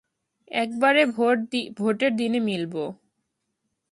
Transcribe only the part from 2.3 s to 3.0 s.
মিলবো।